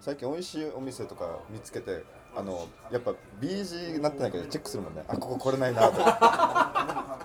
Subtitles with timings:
[0.00, 2.04] 最近美味しいお店とか見つけて
[2.36, 5.02] あのやっぱ BG になってないからチェックするもんね。
[5.08, 5.88] あここ来れないな。
[5.88, 7.18] とか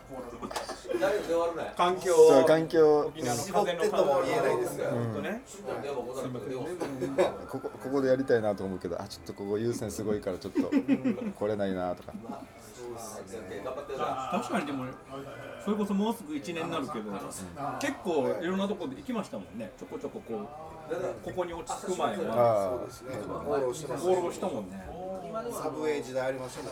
[1.75, 2.13] 環境。
[2.13, 4.79] そう環境、絞ってとも言えないです
[7.49, 12.13] ここここでやりたいなと思うけどあちょっとここ優先すごいからちょっと来れないなとか
[12.95, 14.85] 確かにでも
[15.63, 17.11] それこそもうすぐ1年になるけど、
[17.79, 19.71] 結構いろんなところで行きましたもんね。
[19.77, 20.47] ちょこちょここう
[21.23, 22.77] ここに落ち着く前は。
[22.77, 24.83] あそうですね、放浪したもんね。
[25.51, 26.69] サブウェイ時代ありましたね。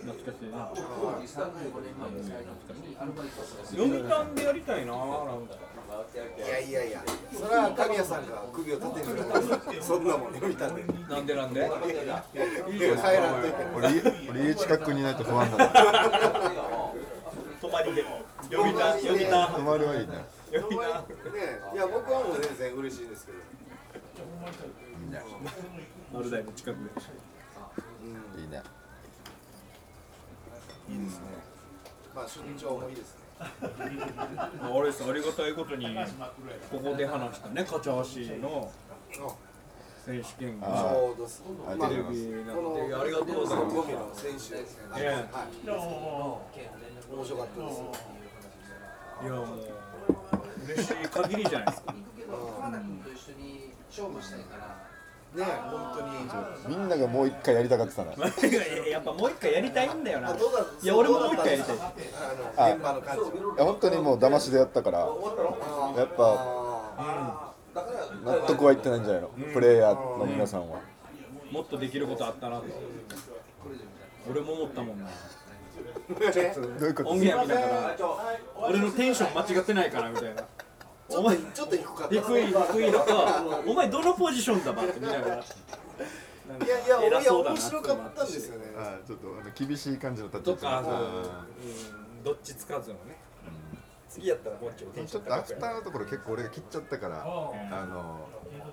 [0.00, 0.48] 懐かしい。
[0.50, 0.70] な
[3.70, 5.06] 読谷でやりたいななん
[5.46, 5.56] か
[6.00, 9.24] いやいやいや、それは神谷さんが首を立てる。
[9.24, 10.82] から、そんなもん読みたんで。
[11.08, 11.60] なんでなんで？
[11.60, 13.70] いや帰らんといけない。
[13.76, 13.88] 俺
[14.30, 15.68] 俺家近くにいないと不安だな。
[17.60, 18.04] 泊まりで
[18.50, 20.14] 読谷読谷泊まりはいいね
[20.54, 20.58] ね、
[21.74, 23.38] いや僕はもう全然嬉しいですけど。
[26.12, 26.80] 丸大の近くで。
[28.40, 28.62] いいね
[30.88, 31.24] いいですね。
[32.12, 33.20] まあ出張もいいですね。
[34.60, 35.86] あれですありがたいことに
[36.70, 38.70] ここで話したねカチャーシーの
[40.04, 41.42] 選手権あがちょうどす。
[41.46, 44.54] まあありがとうございますこのありがとうございますゴミの選手。
[44.54, 45.02] はい。
[45.02, 45.28] え
[47.12, 47.80] 面白かったです。
[49.22, 49.46] いやもう
[50.66, 51.94] 嬉しい限りじゃないですか
[55.34, 55.96] ね、本
[56.66, 56.76] 当に。
[56.76, 58.10] みんながもう一回やりたかってたの。
[58.90, 60.30] やっぱもう一回やりたいんだよな。
[60.82, 61.76] いや俺ももう一回やりたい。
[62.56, 63.22] あの現場の感じ。
[63.22, 65.08] いや本当にもう騙しでやったからやっ
[66.08, 66.34] ぱ
[66.98, 67.52] あ
[68.24, 69.28] 納得はいってないんじゃないの？
[69.52, 70.78] プレイヤーの皆さんは。
[71.52, 72.64] もっとできることあったなと。
[74.30, 75.06] 俺も思ったもんな。
[76.10, 77.10] ーどういうこと？
[77.10, 77.96] 音源見ながら
[78.68, 80.42] 俺のテンション間違ってないかなみたいな
[81.10, 82.14] ちょっとちょっと低かった。
[82.14, 83.44] 低い低いのか。
[83.66, 85.36] お前どのポジションだばって見ながら。
[85.36, 88.66] いやいや、いや面白かったんですよね。
[88.76, 91.46] あちょっとあの厳しい感じの立ちとかそうあ
[92.18, 92.24] うん。
[92.24, 93.18] どっちつかずのね。
[94.08, 98.26] 次やったらもうちょいテンシーちょっとアフターのところ結構俺が切っちゃったからあの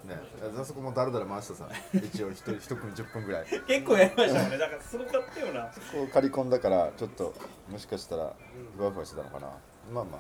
[0.04, 0.20] ね
[0.60, 1.70] あそこもだらだら回してさ。
[1.94, 3.46] 一応一人一組10分ぐらい。
[3.68, 4.58] 結構やりましたよね。
[4.58, 5.62] だからすごかったよな。
[5.64, 7.34] こう刈り込んだからちょっと
[7.70, 8.34] もしかしたら
[8.76, 9.48] ふわふわしてたのかな。
[9.94, 10.20] まあまあ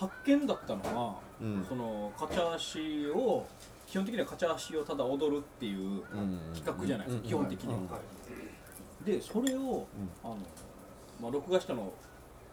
[0.00, 1.64] 発見だったのは、うん。
[1.68, 3.46] そのカチャーシーを
[3.86, 7.74] 基本的にはカチャーシーをただ踊るっていううん企画じゃないですか、うん基本的に。
[7.74, 7.98] は、
[9.04, 9.86] でそれを、
[10.24, 10.38] あの
[11.20, 11.92] まあ、録画したの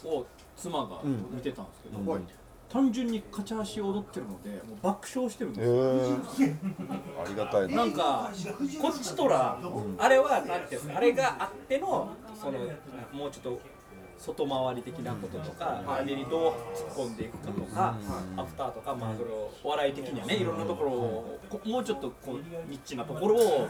[0.03, 0.25] を
[0.57, 2.27] 妻が見てたんですけど、うん
[2.69, 8.29] 単純にカチャーシ踊ってるのでもう爆笑してるんえですよ、ー、 ありがたいななんか
[8.81, 9.57] こっちとら、
[9.97, 12.59] あれはなんていうんですかあれがあってのその
[13.13, 13.59] もうちょっと
[14.17, 17.95] 外回り的なこととか、あれにどう突っ込んでいくかとか、
[18.35, 23.67] アフターとか、まあ、それをお笑い的にはねいろんなところをこもうちょっとこうニッチなところを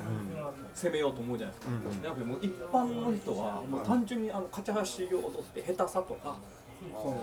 [0.73, 1.67] 攻めようと思うじゃないです
[2.01, 6.35] か、なのでもう一般の人はもう単純にあのカチャハシを踊って下手さとか
[7.01, 7.17] その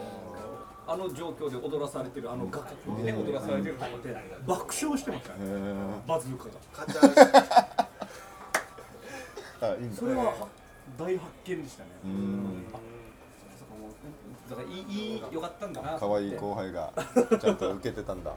[0.86, 4.14] あの状況で踊らされてるあの画角でね踊らされてるとこで
[4.46, 5.74] 爆笑してましたねえ
[6.06, 7.88] バズルカが。
[9.96, 10.34] それは
[10.98, 11.90] 大発見でしたね。
[14.44, 15.96] うんだからいいいい良かったんだな。
[15.98, 16.92] 可愛い後輩が
[17.40, 18.36] ちゃんと受けてたんだよ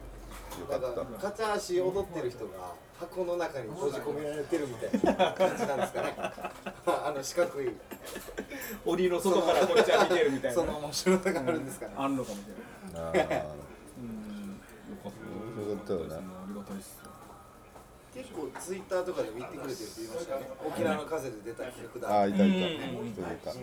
[0.67, 6.15] かだかったらカチャーシー踊ってる人が箱の中に閉じ込められてるみたいな感じなんですかね
[6.87, 7.69] あの四角い
[8.85, 10.55] 檻の外からこっちは見てるみたいな。
[10.55, 12.41] その面白さがあるんですかねあんのかもし
[12.93, 13.11] れない。
[13.11, 13.43] あー
[13.99, 14.59] うん。
[14.89, 15.93] よかった。
[15.93, 16.36] よかったよね。
[18.17, 20.49] 結構ツイッターとかでも言ってくれてるって言いましたよね。
[20.65, 22.21] 沖縄の風で出た企画だ。
[22.21, 22.51] あーいたいた。
[22.51, 23.13] うん。
[23.13, 23.53] 人いた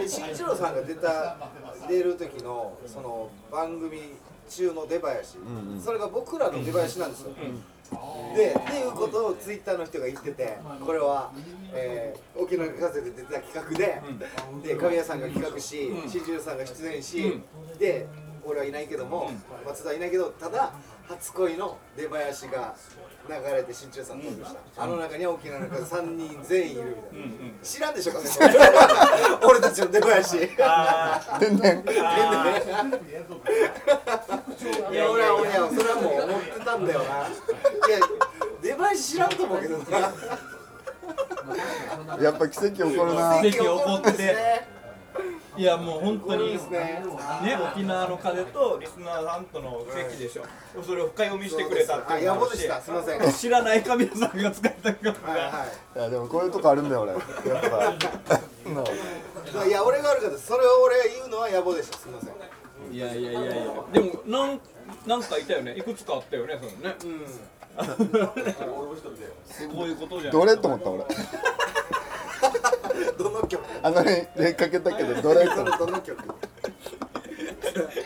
[0.00, 1.36] で新一郎さんが出た
[1.88, 4.00] 出る時のその番組
[4.48, 5.80] 中の出囃子、んうん。
[5.80, 7.30] それが僕らの出囃子なんですよ、
[8.34, 11.32] でっていうことをツイッターの人が言っててこれは、
[11.72, 14.02] えー沖縄の風で出た企画で、
[14.62, 17.40] で神谷さんが企画し新一郎さんが出演し、
[17.78, 18.06] で
[18.46, 19.30] 俺はいないけども、
[19.66, 20.72] 松田はいないけどただ
[21.08, 22.74] 初恋の出囃子が
[23.28, 28.24] 流れて新一郎さん登場した、あの中には沖縄の風3人全員いるみたいな、知らんでしょかね
[29.44, 31.84] 俺たちの出囃子あ天然
[34.92, 37.98] いや俺は俺はそれはもう思ってたんだよないや
[38.62, 40.12] 出囃子知らんと思うけどな
[42.20, 44.75] やっぱ奇跡起こるな奇跡起こって
[45.56, 47.02] いやもう本当にですね
[47.42, 50.44] ね沖縄の風とリスナーさんとの奇跡でしょ。
[50.82, 52.68] それを深読みしてくれたってあいうでし。
[52.68, 53.20] たすいません。
[53.20, 55.32] はい知らない神谷さんが使った曲が。
[55.32, 55.66] は
[55.96, 57.12] いやでもこういうとこあるんだよ俺。
[57.12, 57.94] やっぱ。
[58.68, 58.84] の
[59.64, 62.94] いいや俺が悪かったそれを俺が言うのは野暮でしたすみません。
[62.94, 63.52] いやいやいやいや。
[63.92, 64.60] でもなん
[65.06, 65.74] なんかいたよね。
[65.76, 66.96] いくつかあったよねそのね。
[69.46, 70.32] すごいことじゃん。
[70.32, 71.04] どれと思った俺
[73.18, 73.62] どの曲？
[73.82, 76.18] あの辺でかけたけどどれとど思っのどの曲？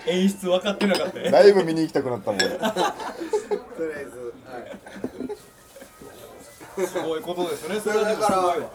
[0.07, 1.31] 演出分かってなかったたね。
[1.31, 2.41] ライブ見に行きたくなったもん。
[2.41, 2.73] 俺とりあ
[4.01, 4.35] えず
[6.79, 6.87] はい。
[6.87, 7.77] すごいことですね。
[7.77, 8.71] そそれれはでもだからすごいわ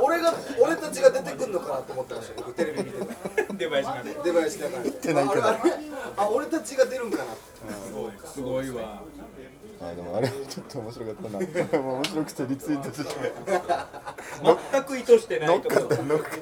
[0.00, 3.06] 俺が俺たちが出てくんのかなと思ってました僕テレビ見てた
[3.54, 4.02] 出囃子が。
[4.04, 4.90] ね出囃子だから。
[4.92, 5.44] てないけど。
[5.44, 5.58] ああれ
[6.16, 7.24] あ俺たちが出るんかな。
[8.24, 9.02] すごいわ
[9.80, 11.38] あでもあれちょっと面白かったな。
[11.80, 13.32] もう面白くてリツイートして。
[14.72, 15.80] 全く意図してないところ。
[15.82, 16.40] 乗っかった乗っかっ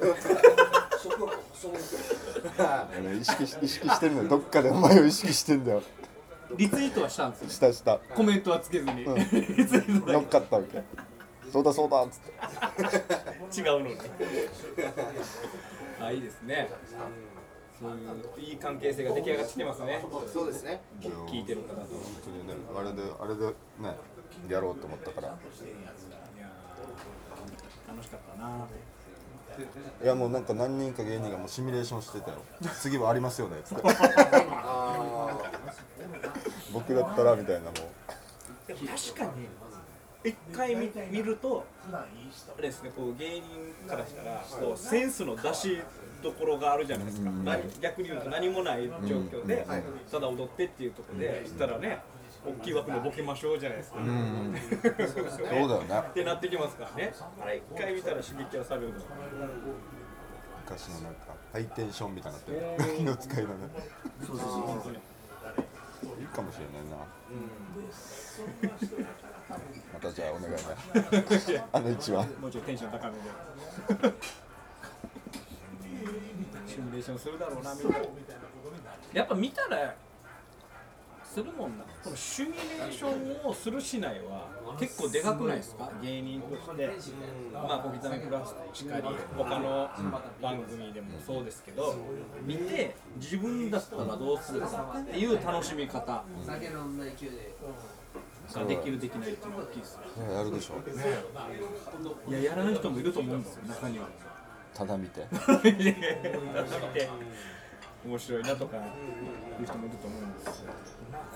[2.57, 2.87] た。
[2.99, 4.23] 俺意識し意識してるの。
[4.23, 5.83] よどっかでお前を意識してんだよ。
[6.55, 7.99] リツイートはしたんですよしたした。
[8.15, 9.15] コメントはつけずに、うん。
[9.15, 10.81] リツイートだ乗っかったわけ。
[11.51, 12.33] そうだそうだっつって。
[13.53, 13.97] け違うのに
[15.99, 16.69] あいいですね
[17.79, 17.93] そうい
[18.47, 20.03] ういい関係性が出来上がってきてますね。
[20.33, 20.81] そうですね。
[21.01, 21.81] 聞いてる方と。
[21.81, 21.87] 本
[22.25, 23.53] 当にねあれであれでね
[24.49, 25.27] やろうと思ったから。
[25.27, 28.67] いやー楽しかったな。
[30.03, 32.37] いやもうなんか何人か芸人がもうシミュレーションしてたよ。
[32.79, 33.57] 次はありますよね。
[33.57, 35.39] っつってあ
[36.73, 37.73] 僕だったらみたいなも
[38.67, 39.47] でも確かに
[40.23, 42.05] 一回見見るとあ
[42.57, 45.81] れですねこう芸人からしたらこうセンスの出し
[46.21, 49.65] どころがあるじゃないですか、何逆に言うと何もない状況で、
[50.11, 51.99] ただ踊ってっていうところで、そしたらね
[52.43, 54.55] 大きい枠でボケましょうじゃないですか、ううん。
[55.07, 56.03] そうですよそうだよね。
[56.09, 57.13] ってなってきますからね。
[57.39, 58.95] あれ一回見たら刺激はされるの
[60.65, 63.49] 昔のなんかハイテンションみたいになってるの使いだね。
[64.25, 64.95] そうそうそう本当に
[66.21, 66.97] いいかもしれないな
[69.49, 70.59] またじゃあお願いね
[71.71, 72.27] あの一番。
[72.41, 73.19] もうちょっとテンション高めで。
[76.67, 77.95] シミュレーションするだろうなみんな。
[79.13, 79.95] やっぱ見たら
[81.23, 81.85] するもんな。
[82.03, 83.07] このシミュレーショ
[83.45, 84.47] ンをするしないは
[84.79, 85.91] 結構でかくないですか？
[86.01, 86.89] 芸人として。
[87.53, 89.03] まあ小刻みプラスしかり
[89.35, 89.89] 他の
[90.41, 91.95] 番組でもそうですけど
[92.43, 96.23] 見て自分だったらどうするかっていう楽しみ方
[98.55, 100.75] ができるできないっていうのは大きいですねやるでしょ。
[102.29, 104.07] いややらない人もいると思うんですよ中には。
[104.73, 105.21] ただ見て。
[105.21, 106.39] いやいやいや
[106.83, 107.09] 見て。
[108.05, 108.79] 面白いなとかい
[109.61, 110.53] う人もいると思うんですよ。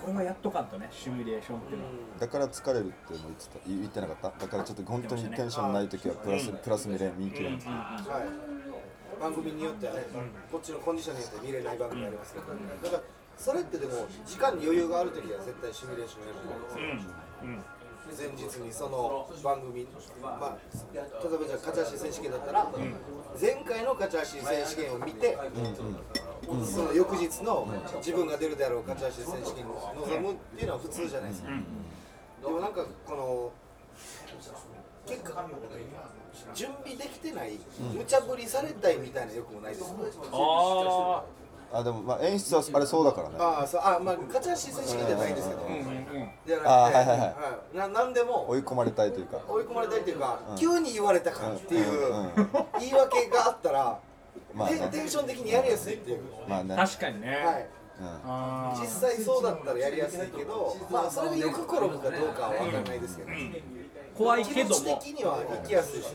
[0.01, 1.91] これはやっとかんとねシミュレーションっていうのは。
[2.19, 3.59] だから疲れるって言ってた。
[3.67, 4.45] 言ってなかった。
[4.45, 9.21] だからちょっと本当にテンションない時はプラスプラス見れ見切れはい。
[9.21, 10.05] 番組によってはね
[10.51, 12.45] こっちのコンディションによって見れない番組ありますけど。
[12.47, 12.53] だ
[12.89, 13.03] から
[13.41, 16.85] それってでも時間に余裕がある時は絶対シミュレーションやると思
[17.43, 17.57] う。
[17.57, 17.63] ん
[18.01, 19.87] で前日にその番組、
[20.21, 20.57] まあ、
[20.93, 22.71] 例えばじゃあ勝ち足選手権だったら、
[23.39, 25.37] 前回の勝ち足選手権を見て、
[26.65, 27.67] その翌日の
[27.97, 31.49] 自分が出るであろう勝ち足選手権に臨むっていうのは普通じゃないですか。
[32.43, 33.51] でもなんかこの
[35.07, 35.45] 結果
[36.53, 37.59] 準備できてない、
[37.95, 41.23] 無茶ぶりされたいみたいな欲もないですか、
[41.73, 43.35] ああでもまあ演出はあれそうだからね。
[43.39, 45.81] ああそうあまあ勝ち足選手権じゃないんですけど、あうんうんう
[46.25, 46.29] ん。
[46.45, 47.17] じゃなくて、あはいはいはい。
[47.19, 47.25] は
[47.73, 49.39] いななんでも追い込まれたいというか。
[49.47, 52.47] 追い込まれたいっていうか、急に言われたからっていううんうん。
[52.79, 53.99] 言い訳があったら、
[54.53, 54.77] まあね。
[54.79, 56.75] テンテンション的にやりやすいっていう、まあね。
[56.75, 57.69] 確かにね、はい、
[58.79, 63.61] 実際そうだったらやりやすいけど、まあそれがよく転ぶかどうかは分からないですけど、ー
[64.17, 66.07] 怖い気けども持ち的には行きやすいし、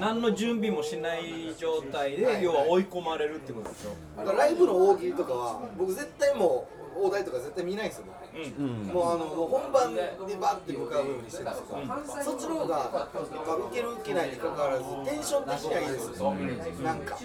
[0.00, 3.90] 何の準備もしない状態で要は追い込まれるってことでしょ？
[4.18, 8.16] だからライブの大喜利とかは、僕絶対もう大台とか絶対見ないんですよ、僕。
[8.36, 8.68] うん。
[8.92, 10.00] もうあのもう本番で
[10.40, 16.34] バッて向かうようにしてるんですけど、そっちの方が、まあ、受ける受けないにかかわらずテンション的にはいいですよ、
[16.82, 17.16] なんか、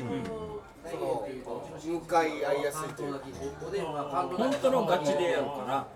[0.89, 1.27] その
[1.99, 3.19] 向かい合いやすいというか。
[4.37, 5.87] 本当のガチでやるから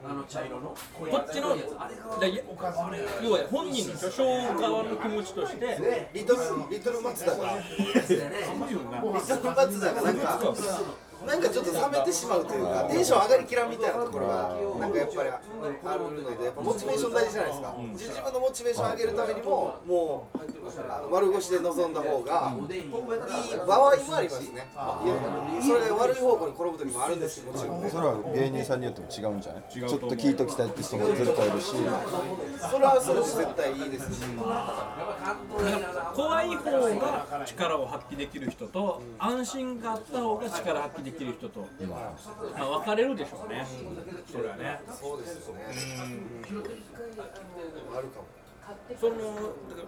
[0.93, 1.55] こっちの
[2.19, 2.43] だいや
[3.23, 4.23] 要は本人の巨匠
[4.61, 6.09] 側の気持ちとして。
[6.13, 7.57] リトルリトル松田が。
[7.59, 10.39] リトル松田がなんか
[11.25, 15.39] なんかちょっと冷めてしまうというかテンション上がりきらんみたいなところがなんかやっぱりあ
[15.97, 17.75] るのでやっぱモチベーション大事じゃないですか。
[17.93, 20.37] 自分のモチベーション上げるためにももう
[21.11, 22.83] 丸腰で臨んだ方がいい
[23.67, 24.67] 場合もありますね。
[25.61, 27.89] それが悪い方向に転ぶ時もあるんですよもちろんね。
[27.89, 29.63] それは芸人さんによっても違うんじゃない？
[29.69, 31.75] ちょっと聞いときたいって人も絶対いるし。
[32.71, 34.21] それはそれで絶対いいですし
[36.15, 42.13] 怖い方が力を発揮できる人と安心があった方が力発揮できるってる人と、ま
[42.57, 43.65] あ、分かれるでしょうね。
[44.31, 44.81] それはね。
[44.91, 45.63] そうですよね
[47.95, 48.25] あるかも
[48.99, 49.81] そのだか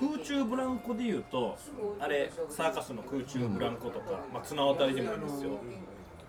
[0.00, 1.58] ら空中ブランコでいうと
[2.00, 5.50] あれサーカスの空中ブランコとか、まあ、綱渡りでもいいんですよ。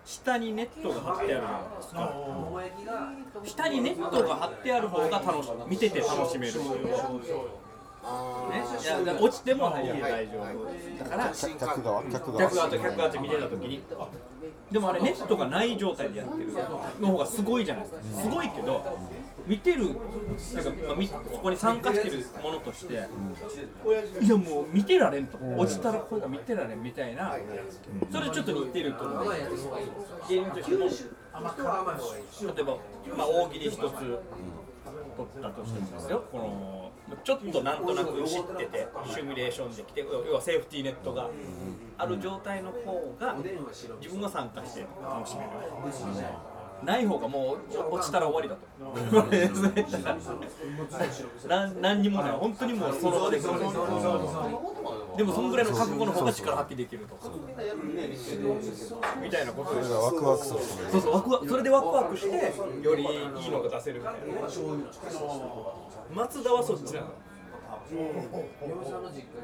[0.04, 3.56] 下にネットが張ってあるじゃないですか。
[3.62, 6.52] 下にネットが張ってある方が楽し見てて楽しめる。
[8.50, 9.18] ね。
[9.20, 13.82] 落ちても大丈夫だから客客側客側客側と客側と見てた時に。
[14.70, 16.52] でもあれネットがない状態でやってる
[17.00, 18.22] の方がすごいじゃないですか。
[18.22, 18.82] すごいけど
[19.46, 19.84] 見てる
[20.54, 27.36] なんか、まあ、みそこに参加してるものとして、いやもう見てられんと、落ちたらこれが見てられんみたいな、
[28.10, 29.26] それちょっと似てると思う。
[30.28, 30.86] 芸人としても。
[30.86, 32.78] 例えば、
[33.16, 33.92] まあ、大喜利一つ取っ
[35.42, 36.85] たとしてもですよ、この
[37.22, 41.30] ちょっとなんとなく知っててシミュレーションできて要はセーフティーネットが
[41.98, 43.36] ある状態の方が
[44.00, 45.50] 自分が参加して楽しめる。
[46.84, 47.58] ない方がもう
[47.94, 48.66] 落ちたら終わりだと。
[51.80, 52.32] 何にもない。
[52.32, 53.40] 本当にもうその場で
[55.16, 57.18] でもそんぐらいの覚悟の方が力発揮できると。
[59.22, 60.60] みたいなことそれがワクワクする。
[60.92, 63.06] そうそうワクワクそれでワクワクしてよりい
[63.46, 64.24] いのが出せるみたいな。
[66.14, 67.06] 松田はそっちなの？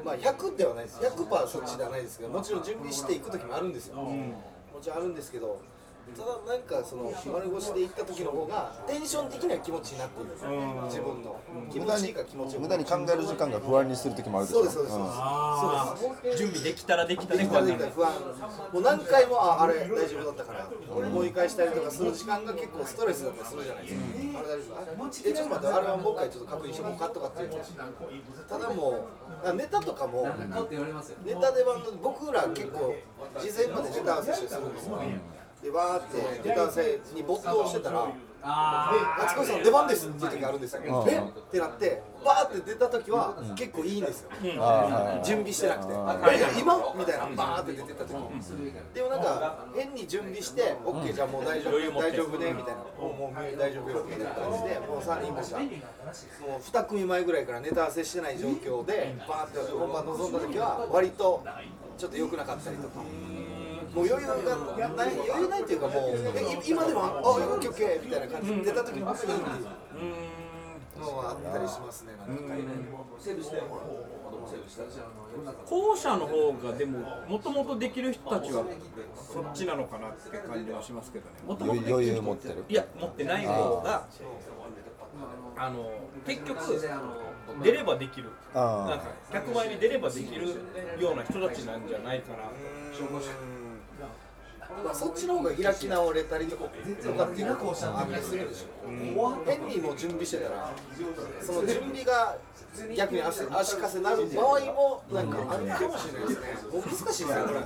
[0.03, 0.99] まあ100ではないです。
[0.99, 4.35] 100%そっちではないですけどもちろん準備していく時もあるんですよ、も
[4.81, 5.61] ちろんあるんですけど
[6.11, 11.39] ただなんかその丸腰で行った時の方がテンション的には気持ちいいなっていう、自分の。
[11.71, 12.63] 気持ちいいか気持ちよく。
[12.63, 14.63] 無駄に考える時間が不安にする時もあるでしょ。
[14.63, 14.95] そうですそうです。
[14.95, 16.37] そうです。
[16.37, 18.11] 準備できたらできたでできたらできたら不安。
[18.73, 24.81] もう何回もああれ大丈夫だったから思い返したりとかする時間が結構ストレスだったりするじゃないですか、あれ大丈夫あ
[25.25, 27.49] えちょっと待ってあれはもう一回ちょっと確認してもうかとかっていう
[28.49, 30.27] ただもうあネタとかも
[31.25, 32.95] ネタでは僕ら結構
[33.39, 34.99] 事前までネタ合わせしてするんですよ
[35.63, 36.01] でわーっ
[36.41, 38.07] てネタ合わせに没頭してたら
[38.43, 41.09] 夏子さん出番ですっていう時あるんですよ、うん。
[41.09, 41.17] え？
[41.17, 44.29] ってなってバーって出た時は結構いいんですよ、
[45.23, 45.93] 準備してなくて、
[46.59, 46.93] 今？
[46.93, 48.11] みたいな、バーって出てた時
[48.93, 61.45] でもなんか、変に準備して、オッケー、じゃあもう大丈夫、大丈夫ねみたいな、もうもう大丈夫よみたいな感じで、もう3人もさ、もう2組前ぐらいからネタ合わせしてない状況で、バーって本番臨んだ時は、割と
[61.97, 62.99] ちょっと良くなかったりとか。
[63.93, 64.35] もう余裕が
[64.89, 66.17] ない余裕ないっていうかもう
[66.65, 69.31] 今でもあオッケーオッケーみたいな感じで出た時にいいっていう
[70.99, 72.13] のはあったりしますね
[75.45, 78.63] なんか後者の方がでももともとできる人たちは
[79.15, 84.07] そっちなのかなって感じはしますけどねもともと余裕持ってるいや持ってない方が
[85.55, 85.91] あの
[86.25, 86.59] 結局
[87.63, 89.05] 出ればできるあーなんか
[89.51, 90.47] 100万に出ればできる
[90.99, 92.49] ような人たちなんじゃないかな
[94.83, 96.63] まあ、そっちの方が開き直れたりとか
[97.03, 97.43] とかってい。
[97.43, 97.47] う
[97.85, 100.71] のもあったりするでしょ変にも準備してたら
[101.41, 102.37] その準備が
[102.95, 104.27] 逆に足足かせなる。
[104.29, 107.59] 場合もなんかあるかもしれないですねもう難しいですよこれ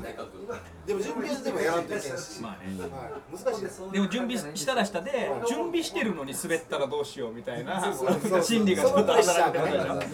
[0.86, 7.82] でも準備はでもやらんといけんし、まあねはい、難しいですでも準備したらしたで準備してるのに滑ったらどうしようみたいな。
[8.44, 10.08] 心理がちょっと働くそのプでしレッシャーがね。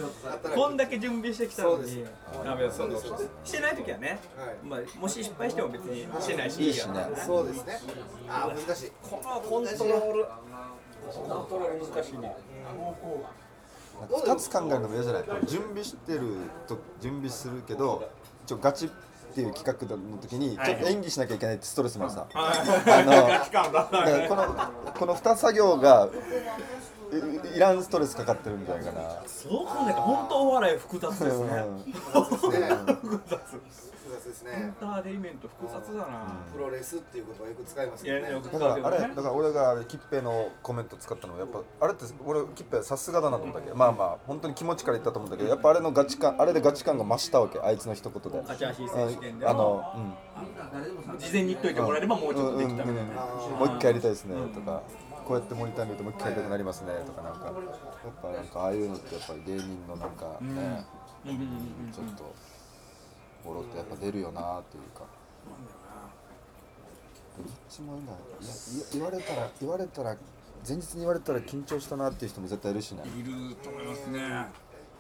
[0.46, 1.90] ょこんだけ準備してきたのに
[3.44, 4.68] してない時はね、はい。
[4.68, 6.64] まあ、もし失敗しても別にしてないし。
[6.64, 7.80] いいしねそうですね。
[8.30, 8.92] あー難しい。
[9.10, 10.26] このコントロール。
[11.12, 12.36] コントロール難しいね。
[14.10, 15.24] 2つ考えるのも嫌じゃない？
[15.46, 16.22] 準備してる
[16.68, 18.10] と準備するけど
[18.46, 18.90] 一応ガチっ
[19.36, 26.10] ていう企画の時にちょっと演技しなきゃいけないってストレスもあるさ、あの このこの2作業が
[27.18, 29.24] いいらんストレスかかってるんじゃないかな。
[29.28, 31.46] そう考えたら本当お笑い複雑ですね。
[31.48, 31.78] うん。
[31.78, 43.70] ね複雑複雑ですエンねターテインメント複雑だな、プロレスっていう言葉よく使いますよねだからあれだから俺があれキッペイのコメント使ったのはやっぱあれって俺キッペイさすがだなと思ったけ。
[43.70, 48.44] どまあまあ本当に気持ちから言ったと思うんだけどやっぱあれのガチ感あれでガチ感が増したわけあいつの一言で。
[51.20, 53.22] 事前に言っといてもらえればもうちょっとできたみたいな、
[53.58, 54.82] もう一回やりたいですねとか、
[55.24, 57.46] こうやってモニター見るともう一回やりたくなりますねとかなんか。
[57.46, 57.54] やっ
[58.22, 60.86] ぱなんかああいうのってやっぱり芸人のなんかね、うんうんうん
[61.92, 62.34] ちょっと
[63.46, 65.06] ボロってやっぱ出るよなっていうか。
[67.36, 68.20] どっちもいいんだいや
[68.92, 70.16] 言言われたら言われたら
[70.68, 73.04] 前日に言われたら緊張したなっていう人も絶対いるしね。
[73.18, 74.46] いると思いますね。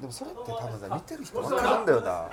[0.01, 2.29] でもそれって多分さ見てる人分かるんだよな。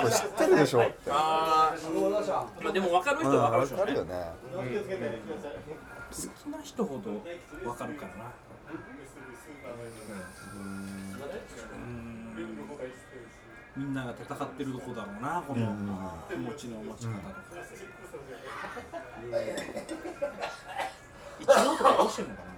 [0.00, 1.10] これ知ってるでしょって。
[1.10, 4.30] ああまあでも分かる人は分かるでしょうね。
[4.52, 5.20] 分かるよね
[6.12, 7.10] 好きな人ほど
[7.64, 8.30] 分かるからな。
[10.54, 12.32] うん。
[13.74, 15.64] みんなが戦ってるとこだろうなこの
[16.28, 17.32] 気持ちの持ち方とか
[21.40, 22.28] 一応とかどうしてん。
[22.28, 22.48] のかな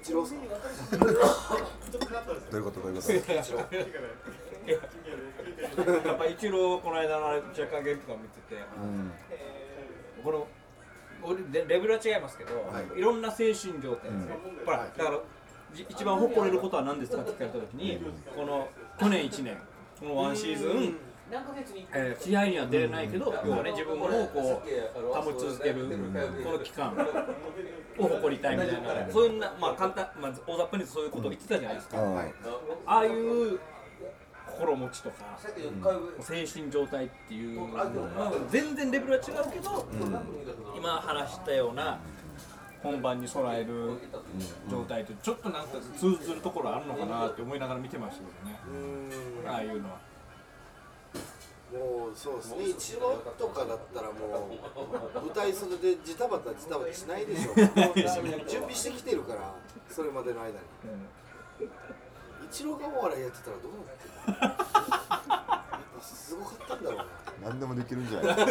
[0.00, 0.50] 一郎さんどう
[2.56, 2.94] いうことどうい。
[2.94, 3.68] うこと
[6.08, 9.10] やっぱ一郎この間のあれ若干ゲームとか見ててうん。
[10.22, 10.46] この
[11.52, 12.50] レベルは違いますけど、
[12.96, 15.18] い、ろんな精神状態ですね、ほらだから
[15.72, 17.98] じ一番誇れることは何ですかって聞かれた時に、
[18.36, 19.56] この去年1年
[19.98, 25.86] このワンシーズン、えー試合には出れないけど、要はね自分をこう保ち続ける
[26.44, 26.92] この期間
[27.98, 31.96] を誇りたいみたいな、そういうなまあ簡単まあ大雑把にそういうことを言ってたじゃないですか。
[31.96, 32.34] はい。
[32.86, 33.58] ああいう
[34.54, 35.38] 心持ちとか、
[36.20, 39.86] 精神状態っていうのは全然レベルは違うけど、
[40.76, 41.98] 今話したような
[42.82, 43.98] 本番に備える
[44.70, 48.58] 状態とちょっとなんか通ずるところあるのかなって思いながら見てましたけどね、
[49.48, 49.98] ああいうのは。
[51.72, 52.68] もうそうですね。
[52.68, 54.12] 一郎とかだったらも
[55.16, 57.54] う舞台袖でジタバタジタバタしないでしょ。
[58.46, 59.54] 準備してきてるから
[59.90, 60.54] それまでの間に
[62.54, 64.56] 一郎がお笑いやってたらどうなってるやっ
[65.98, 67.06] ぱすごかったんだろうな。
[67.50, 68.36] 何でもできるんじゃない？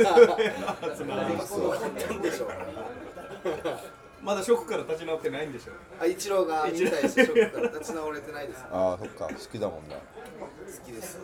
[4.21, 9.27] まだショックから立ち直ってないんでしょあ一郎が引退してショックから立ち直れてないですああそっか。
[9.27, 9.97] 好きだもんね
[10.39, 11.17] 好きです。
[11.17, 11.21] い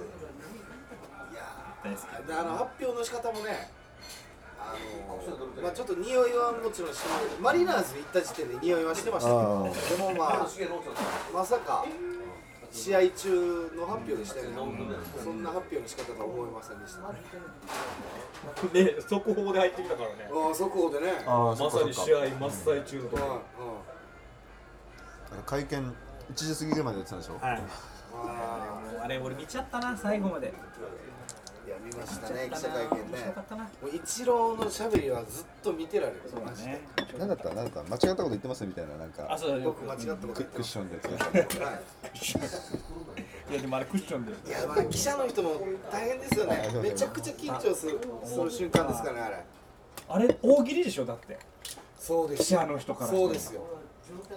[1.36, 3.72] やであの発表の仕方もね
[4.60, 4.74] あ
[5.08, 7.08] のまあちょっと匂いはもちろんして
[7.40, 9.70] マリナーズに行った時点で匂いはしてましたけどあ
[10.10, 10.48] でもまあ
[11.34, 11.86] まさか
[12.72, 14.56] 試合中の発表でしたよね。
[15.24, 17.12] そんな発表の仕方とは思いませんでした。
[18.72, 20.30] で速報で入ってきたからね。
[20.32, 21.24] ああ速報でね。
[21.26, 23.42] ああそまさに試合真っ最中のところ
[25.46, 25.94] 会見1
[26.34, 27.34] 時過ぎぐらいまでやってたんでしょ？
[27.40, 27.62] はい。
[28.14, 30.54] ああれ俺見ちゃったな最後まで
[31.70, 33.34] や見ましたね記者会見ね。
[33.82, 36.22] もう一郎のしゃべりはずっと見てられる。
[36.30, 36.82] そうだね。
[37.18, 37.46] 何だった？
[37.50, 37.84] 何だった？
[37.84, 39.28] 間違ったこと言ってますみたいななんか。
[39.32, 40.96] あそうだよ僕間違ったことク言ってますクッションで
[41.66, 41.78] はい。
[43.52, 43.56] い。
[43.56, 45.62] やでもあれクッションでいやまあ記者の人も
[45.92, 46.70] 大変ですよね。
[46.82, 49.46] めちゃくちゃ緊張するする瞬間ですからねあれ。
[50.08, 51.06] あれ大喜利でしょ？
[51.06, 51.38] だって。
[51.98, 53.62] そうです記者の人からそうですよ。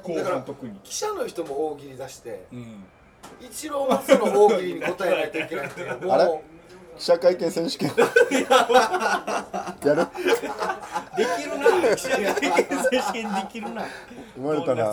[0.03, 0.75] 後半特に。
[0.83, 2.85] 記者の人も大喜利出してうん。
[3.41, 6.43] 一郎もその大喜利に答えないといけないっていうもうあれ
[6.99, 7.91] 記者会見選手権。
[7.99, 8.05] や
[9.95, 10.07] る
[11.17, 11.97] できるな。
[11.97, 13.85] 記者会見選手権できるな。
[14.35, 14.85] 生まれたな。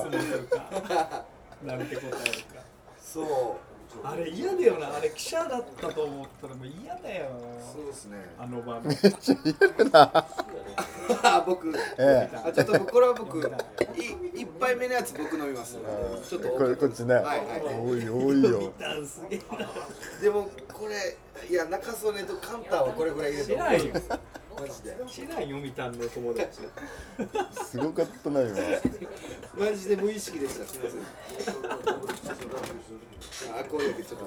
[1.63, 2.61] なんて答えるか。
[3.01, 3.68] そう
[4.03, 4.95] あれ嫌だよな。
[4.95, 7.29] あれ記者だったと思ったらもう嫌だよ。
[7.73, 8.17] そうですね。
[8.37, 8.87] あの場面。
[8.87, 9.53] めっちゃ言
[9.87, 10.25] うな。
[11.23, 11.69] あ僕。
[11.69, 12.29] ええ。
[12.45, 13.43] あちょっとこれは僕い
[14.41, 15.77] 一杯目のやつ僕飲みます。
[16.29, 16.49] ちょっと。
[16.49, 17.15] これこっちね。
[17.15, 17.39] はいはい
[17.79, 18.73] 多い多いよ。
[20.21, 21.17] でもこれ
[21.49, 23.79] いや中曽根とカンターはこれぐらい入れて知らんよ
[24.59, 24.97] マジで。
[25.07, 26.59] 知らんよみたんの友達。
[27.65, 28.57] すごかったな今。
[29.57, 31.01] マジで無意識でしたすみません。
[33.59, 34.25] あこういうちょっと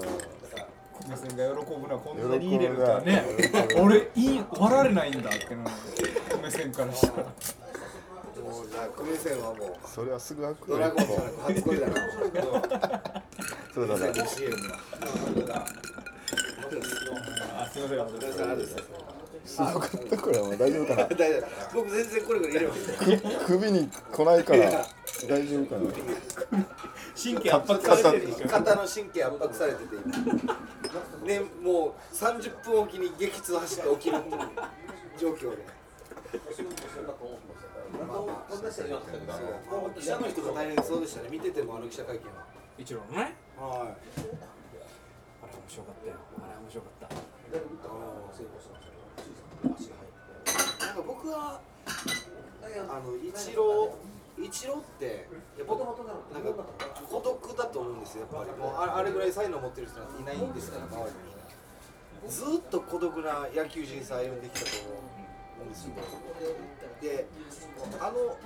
[0.93, 3.25] 小目線が喜ぶなこんなに入れるとはね。
[3.79, 7.25] 俺いい割られないんだってな線からしたら。
[8.43, 11.07] もうじゃあ線はもうそれはすぐ開くドラゴン
[11.47, 11.95] 初恋だな。
[13.75, 14.13] そうだね。
[14.27, 14.57] CM
[17.55, 19.12] あすいません
[19.45, 20.17] すすごかった。
[20.19, 21.05] これは大丈夫かな？
[21.17, 21.75] 大丈夫。
[21.75, 22.93] 僕全然これぐらい入れます
[23.39, 24.87] く首に来ないから
[25.29, 25.77] 大丈夫か
[26.57, 26.67] な？
[27.15, 31.27] 神経圧迫されてる肩の神経圧迫されてて今。
[31.27, 34.19] ねもう30分おきに激痛走って起きる
[35.19, 35.63] 状況で。
[37.93, 38.67] まあまあそう
[39.95, 41.29] 記者の人が大変そうでしたね。
[41.31, 42.47] 見ててもあの記者会見は。
[42.79, 43.37] 一郎のね。
[43.59, 43.71] はい。
[43.71, 46.15] あれ面白かったよ。
[46.41, 48.92] あれ面白かった
[49.63, 51.61] なんか僕は
[52.89, 53.95] あの一郎
[54.39, 56.65] 一郎ってやっぱなんか
[57.09, 61.11] 孤独だと思うんですよやっぱりもうああれぐらい才能持ってる人なんていないんですから周り
[62.27, 64.95] にずーっと孤独な野球人生歩んできたと思
[65.63, 65.93] うんですよ。
[67.01, 67.27] で
[68.01, 68.37] あの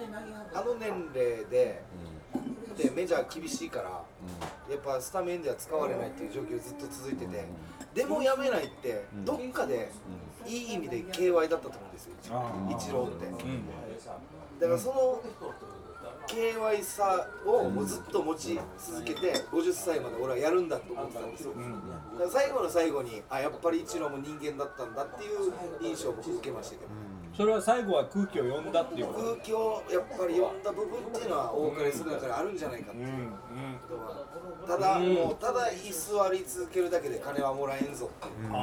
[0.55, 1.83] あの年齢で
[2.77, 4.05] でメジャー厳しいから
[4.71, 7.45] やっぱスタメンでは使われないっていう状況ずっと続いてて
[7.95, 9.91] でもやめないってどっかで
[10.47, 12.13] いい意味で KY だったと思うんですよ
[12.71, 13.27] 一郎って。
[14.61, 15.21] だからその
[16.27, 21.53] KY さをもうずっと持ち続けて50歳まで俺はやるんだと思ってたんですよ。
[21.55, 26.91] だから最後の最後にあやっぱり一郎も人間だったんだっていう印象を僕受けましたけど。
[27.37, 33.29] それは最後は空気を読んだっていう空気をやっぱり読んだ部分っていうのは多かれ少なかれあるんじゃないかっていう。
[33.87, 34.25] ことは
[34.67, 38.49] ただもうただ居座り続けるだけで金はもらえんぞっていう。
[38.49, 38.59] のあ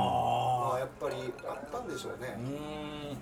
[0.63, 2.33] はやっぱりあったんでしょうね。
[2.33, 3.17] あうん。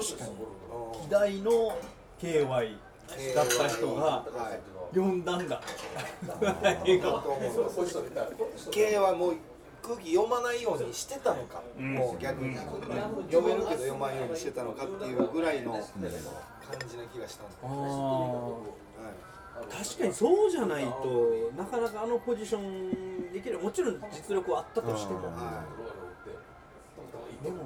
[0.00, 0.30] 確かに。
[0.30, 0.62] うん
[1.06, 1.76] 偉大の
[2.20, 2.76] KY
[3.34, 4.94] だった人がはい。
[4.94, 5.60] 読んだんだ。
[8.70, 9.36] K はもう
[9.82, 15.82] 空気読まないようにしてたのか、もう逆に読めるけど読まないようにしてたのかっていうぐらいの感
[16.88, 18.91] じな気がしたんで、あはい、ー
[19.70, 25.64] 確かにそうじゃないとなかなかあのポジションできるもちろん実力はあったとしても、は
[27.42, 27.64] でも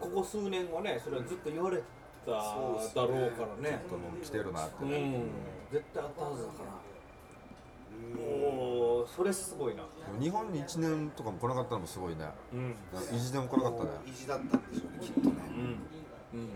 [0.00, 1.82] ここ数年はねそれはずっと言われ
[2.24, 3.82] ただろうからね。
[3.88, 4.84] とも来てるなって。
[4.84, 5.30] うん。
[5.70, 6.84] 絶対あったはずだから。
[8.16, 9.82] もうそれすごいな。
[10.18, 12.26] 日本に1年とかも来なかったのもすごいね。
[12.52, 12.74] うん。
[13.14, 13.90] 意地でも来なかったね。
[14.06, 15.36] い、意地だったんでしょうねきっとね、
[16.34, 16.48] うん。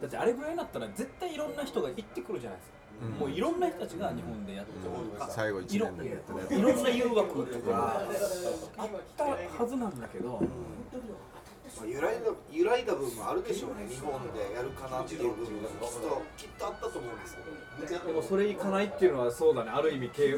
[0.00, 2.83] だってあれぐらいになったら絶対いろんな人が行ってくるじゃないですか、うん
[3.18, 4.80] もういろんな人たちが日本でやってる
[5.18, 8.02] とか、最後1いろ年でやってねいろんな誘惑とか
[8.76, 12.20] あったはずなんだけど、まあ、揺らいだ
[12.52, 17.40] 揺らいだ部分もあるでしょうね日本でやるかなっていう部分がきっときっとあったと思うんですよ。
[18.06, 19.70] でもそれいかないっていうのはそうだね。
[19.74, 20.36] ある意味 K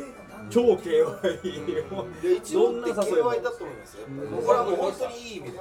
[0.50, 2.06] 超 KY を。
[2.22, 4.06] いや一応って KY だと思いますよ
[4.44, 5.60] これはもう本当にいい意味で、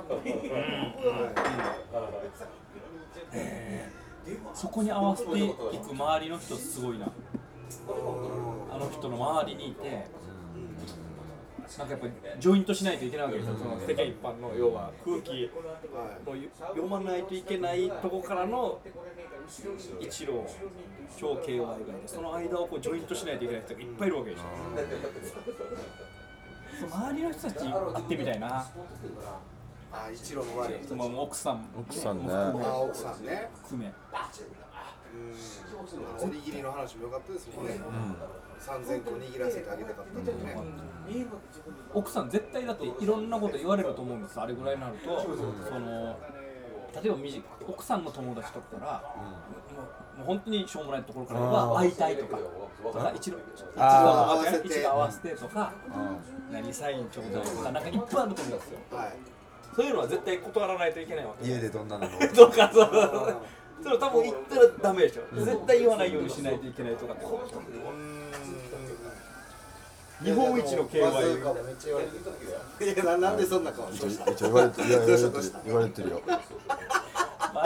[4.54, 7.06] そこに合わせていく周りの人すごいな。
[8.72, 10.08] あの人の周りにいて
[11.80, 13.56] なんかやっぱりジョイントしないといけないわけですよ。
[13.58, 15.50] その世間一般の要は空気はい
[16.26, 16.36] の
[16.70, 18.80] 読まないといけないとこからの
[20.00, 20.46] 一郎
[21.18, 24.44] 超 KY がいてその間をこうジョイントしないといけない人がいっぱいいるわけでしょ。
[26.92, 28.68] 周りの人たち会ってみたいな
[29.96, 31.66] あ一郎の周りの人その奥さん。
[31.78, 32.34] 奥さんね。
[32.34, 33.50] あ奥さんね。
[33.64, 33.96] 含めうん。
[36.22, 37.80] おにぎりの話も良かったですもんね、
[38.60, 40.58] 3000個握らせてあげたかったんでね、
[41.94, 44.40] 奥さん絶対だっていろんなこと言われると思うんです。
[44.40, 46.18] あれぐらいになると、その
[47.02, 47.18] 例えば
[47.68, 49.24] 奥さんの友達とかから、も
[50.16, 52.38] うもう本当にしょうもないところからは会いたいとか。
[52.38, 55.30] とか一度一度合わせて。
[55.36, 55.74] とか
[56.52, 58.80] 何サインちょうだいとかなんかいっぱいあると思うんですよ。
[58.92, 59.35] はい
[59.76, 63.36] そういうのは絶対断らないといけないわけ家でどんなのと かそうそう
[63.84, 67.26] それ多分言ったらダメでしょ絶対言わないようにしないといけないとかって。
[70.24, 72.14] 日本一の KY カもめっちゃ言われて
[72.80, 74.90] たいやななんでそんな顔していや言われてる
[75.66, 76.22] 言われてるよ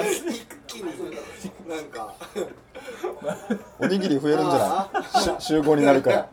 [0.02, 0.93] 一気に
[1.67, 2.13] なんか。
[3.80, 5.41] おにぎり増えるんじゃない？
[5.41, 6.30] し集合になるから。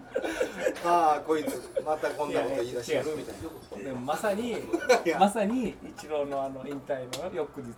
[0.85, 3.35] ああこいつまたこんなこと言い出してるみたい
[3.79, 3.85] な。
[3.85, 4.57] でもまさに
[5.05, 5.19] や。
[5.19, 7.73] まさにイチローのあの引退の翌日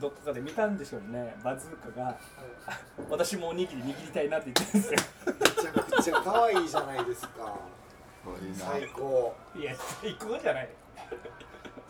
[0.00, 1.34] どっかで見たんでしょうね。
[1.44, 2.18] バズーカが
[3.10, 5.00] 私もおにぎり握りたいなって言ってるんですよ。
[5.26, 7.28] めちゃくちゃ可愛いじゃないですか。
[8.42, 8.56] いいな。
[8.56, 9.34] 最高。
[9.56, 10.68] いや最高じゃない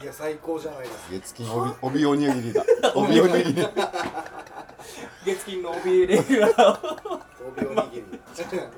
[0.05, 0.99] いや最高じゃないですか。
[1.13, 2.63] 月金帯帯おにぎりだ。
[2.95, 3.67] 帯おにぎり。
[5.25, 6.73] 月金の帯レギュラー
[7.09, 7.21] を
[7.57, 8.05] 帯おにぎり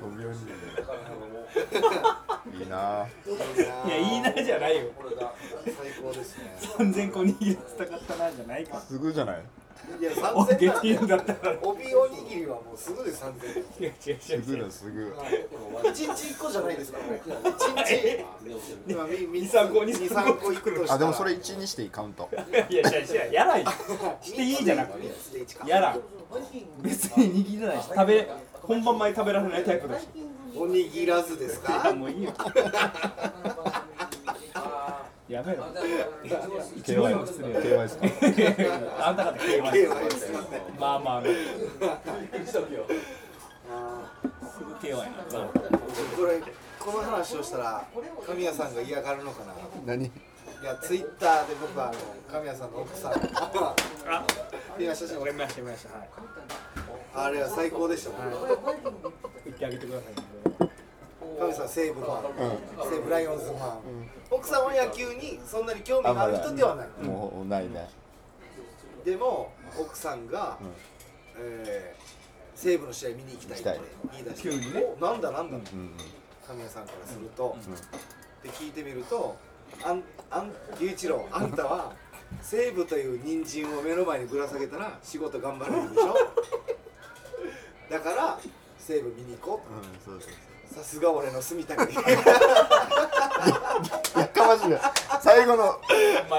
[0.01, 0.45] 帯おにぎ
[2.53, 2.59] り。
[2.59, 3.05] いいな。
[3.85, 4.83] いやいいなじゃないよ。
[5.65, 6.57] 最高ですね。
[6.77, 9.43] 3000個握りしたかったなじゃないかすぐじゃない？
[9.99, 11.57] いやお3000月金だったら。
[11.61, 15.15] 帯おにぎりはもうすぐです3000違う違う違すぐう違うだすぐ。
[15.89, 18.25] 一日一個じゃないですか一日。
[18.87, 20.93] 今みみ二三個二二三個くとしたら。
[20.93, 22.29] あでもそれ1にしていいカウント。
[22.69, 23.71] いやいやいややらんよ。
[24.21, 25.07] していいじゃなくて
[25.65, 26.01] やらん。
[26.81, 27.87] 別に握らないし。
[27.87, 28.27] 食べ
[28.61, 30.07] 本番前食べられないタイプだし。
[30.55, 32.33] おにぎらずですいやかもういいよ
[35.27, 35.65] やめろ
[36.23, 36.33] 一
[36.93, 37.27] KY で
[37.87, 38.05] すか？
[39.07, 39.71] あんた方 KY
[40.11, 40.35] すい
[40.79, 41.17] まあまあ。
[41.17, 41.27] あの
[42.45, 42.67] すあぐ
[44.81, 45.07] KY なー。
[46.15, 46.41] これ
[46.79, 47.85] この話をしたら
[48.25, 49.53] 神谷さんが嫌がるのかな？
[49.85, 50.05] 何？
[50.05, 50.11] い
[50.63, 51.97] やツイッターで僕はあの
[52.31, 53.11] 神谷さんの奥さん。
[53.13, 53.17] あ
[54.79, 55.61] 見ました見ました。
[55.61, 56.09] 見ましたはい。
[57.15, 58.21] あれは最高でしたもん。
[59.43, 60.13] 言ってあげてください。
[61.37, 62.23] 神谷さん西武ファン、
[62.89, 63.96] 西武ライオンズファン、
[64.37, 67.89] 奥さんは野球にそんなに興味がある人ではない、もうないね。
[69.05, 70.57] でも奥さんが、
[71.39, 72.07] えー
[72.59, 73.79] 西武の試合見に行きたいって
[74.13, 74.83] 言い出して急にね。
[74.99, 75.91] おなんだなんだ、うん
[76.47, 77.55] 神谷さんからすると、
[78.41, 79.35] で聞いてみると
[79.85, 81.93] 「あんあん龍一郎あんたは
[82.41, 86.15] 西武という人参を目の前にぶら下げたら仕事頑張れるでしょ？
[87.91, 88.39] だから
[88.79, 89.85] 西武見に行こう。
[89.85, 90.33] んそうそうう
[90.77, 92.01] さすが俺の住みたくや
[94.27, 94.79] かましいね
[95.21, 95.63] 最後の。
[95.63, 96.35] い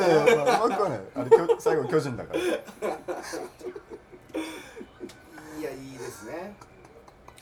[0.00, 2.40] やいやまあ僕はねあれきょ最後巨人だから。
[2.40, 2.42] い
[5.62, 6.56] やいいですね。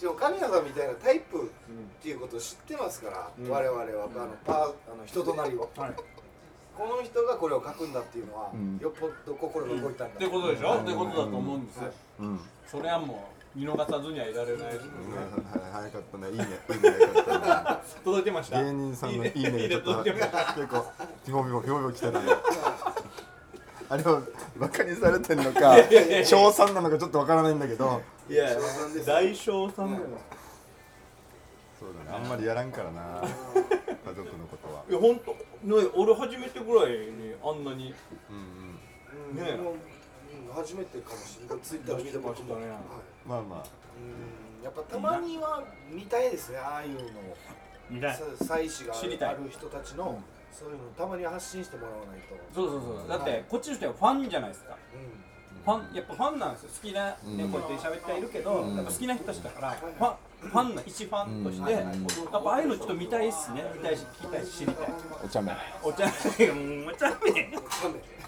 [0.00, 1.46] でも神谷さんみたいなタイプっ
[2.02, 4.57] ていうことを知ってますから、我々はあのパー
[4.92, 5.92] あの人となりを、はい。
[6.76, 8.78] この人がこれを書くんだっていうのは、ん。
[8.78, 10.74] よっぽど心が動いたんだ、ってことでしょ？
[10.74, 11.92] ってことだと思うんですよ。
[12.18, 12.40] うん。
[12.66, 14.84] それはも見逃さずにはいられないうん
[15.72, 16.30] 早かったね。
[16.30, 16.44] いいね。
[16.44, 17.80] いいね早かったね。
[18.04, 18.62] 届いてました？
[18.64, 20.18] 芸人さんのいいねがちょっと結
[20.68, 20.84] 構
[21.24, 22.26] ピモピモピモピモ来てたね。
[23.88, 24.22] あれは
[24.56, 25.76] バカにされてんのか
[26.24, 28.02] 賞賛なのかちょっとわからないんだけど。
[28.28, 28.48] いや
[29.06, 30.04] 大賞さんだよ。
[31.78, 32.24] そうだね。
[32.24, 33.22] あんまりやらんからな。
[33.22, 34.82] 家族のことは。
[34.88, 35.32] いや本当。
[35.32, 35.38] ね
[35.94, 37.94] 俺初めてぐらいにあんなに。
[38.30, 38.36] うん
[39.38, 39.44] うん。
[39.44, 39.58] ね
[40.54, 41.64] 初めてかもしれない。
[41.64, 42.54] ツイッター見てました。
[42.54, 42.70] ねはい。
[43.26, 43.64] まあまあ。
[43.98, 44.64] うん。
[44.64, 47.36] やっぱたまには見たいですねああいうのを。
[47.90, 48.16] 見たい。
[48.16, 49.28] さ祭祀が知りたい。
[49.30, 50.18] ある人たちの
[50.52, 52.34] そういうのたまに発信してもらわないと。
[52.54, 54.76] そうそうそうだってこっちの人はファンじゃないですか。
[54.94, 55.24] うん。
[55.64, 56.70] ファンやっぱファンなんですよ。
[56.82, 57.50] 好きな、ねうん。
[57.50, 58.76] こうやって喋ってはいるけど、うん。
[58.76, 61.78] やっぱ好きな人たちだからファンファンの一ファンとして、うん。
[61.78, 63.64] やっぱああいうのちょっと見たいっすね。
[63.74, 64.86] 見たいし聞きたいし知りたい。
[65.24, 65.52] お茶目。
[65.82, 66.06] お茶
[66.38, 66.46] 目。
[66.46, 67.14] うんお茶目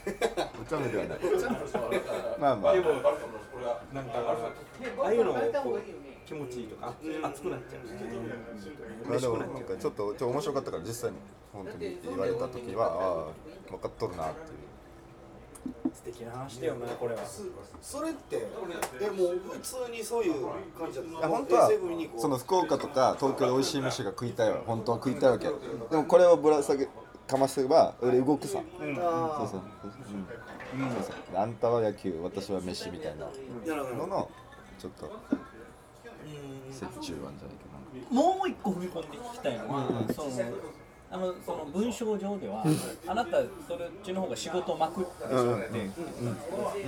[0.06, 1.18] お茶目ではない。
[2.38, 2.74] まあまあ。
[2.74, 2.82] も
[3.92, 4.12] なんか
[5.02, 5.40] ああいうのをこ
[5.74, 7.86] う気持ちいいとか熱くなっちゃう。
[7.86, 7.96] ね
[9.08, 11.16] まあでもなんかちょっとちょ面白かったから実際に
[11.52, 12.90] 本当に言われた時はあ
[13.68, 14.56] あ分かっとるなっていう。
[15.92, 17.22] 素敵な話だよねこれは。
[17.80, 18.46] それって
[19.00, 20.46] えもう普通にそういう
[20.78, 21.70] 感じだっ本当は
[22.16, 25.46] その福岡とか東京で美味しい飯が食いたいわ本当は食いたいわけ。
[25.46, 25.52] で
[25.96, 26.88] もこれをぶら下げ
[27.26, 28.94] かませば俺動くさ、うー
[29.48, 29.86] そうう。
[29.86, 31.32] ん、そうそう。
[31.32, 33.26] であんたは野球私は飯みたいな。
[33.26, 34.30] なるほどのの
[34.78, 35.10] ちょっとうん。
[35.10, 37.66] 折衷案じゃないけ
[38.10, 40.30] もう一個踏み込んで聞きたいのは、その
[41.10, 42.64] あのその文章上では、
[43.06, 45.90] あなたそれっちの方が仕事をまくってしまって、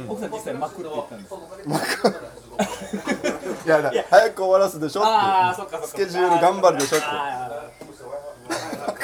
[0.08, 0.30] 奥さん。
[0.32, 1.40] 実際まくって言ったんですよ。
[1.66, 1.74] ど
[3.64, 5.04] いやだ早く終わらすでしょっ
[5.80, 5.86] て。
[5.86, 7.06] スケジュール頑張るでしょって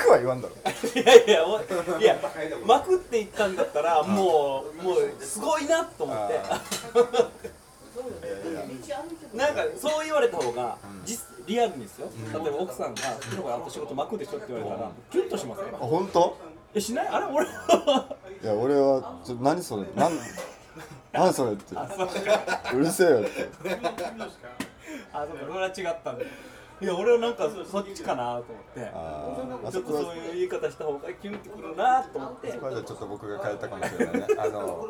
[0.04, 0.54] あ楽は言わんだろ。
[0.64, 1.60] ーいやいや、お
[2.00, 2.16] いや、
[2.66, 6.40] まくって言ったんだったら、もう、もう、すごいなと思って。
[9.34, 16.36] なんかそう言われた方が、実リアルにですよ、例えば奥さんが「昨日からあと仕事まくでしょ」って言われたらキュンとしますねあ本当？
[16.74, 17.08] えしない？
[17.08, 17.48] あれ俺い
[18.46, 19.84] や俺はちょ何それ？
[19.94, 20.18] なん
[21.12, 21.74] 何それって。
[22.74, 23.48] うるせえよって。
[25.12, 25.44] あそうか。
[25.50, 26.24] 俺は違ったんだ
[26.84, 28.90] いや俺はなんかそそっちかなと思って。
[28.92, 32.52] あちょっとそこはそういう言い方した方がキュンってくるなと思って。
[32.52, 34.26] これでちょっと僕が変えたかもしれないね。
[34.38, 34.86] あの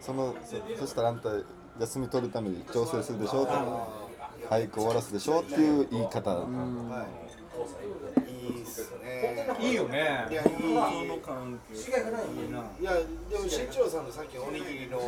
[0.00, 1.30] そのそそしたらあんた
[1.80, 3.44] 休み取るために調整するでしょ？
[3.44, 3.52] って
[4.48, 5.40] 早く終わらすでしょ？
[5.40, 6.30] っていう言い方。
[6.32, 7.25] いいっすね
[9.66, 10.26] いいよね。
[10.30, 10.48] いやいい。
[10.50, 12.58] その関係いいな。
[12.80, 15.00] いやでも新庄さんのさっきのおにぎりの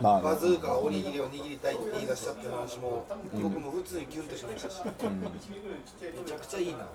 [0.00, 4.90] まあバズーカがおにぎりを握りたいって言い出したって話も、僕も普通にキュンとしましたし、め
[6.24, 6.86] ちゃくちゃいいな。